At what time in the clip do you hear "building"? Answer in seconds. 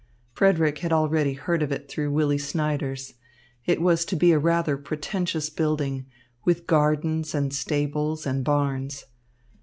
5.51-6.07